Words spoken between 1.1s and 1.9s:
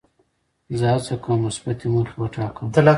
کوم مثبتې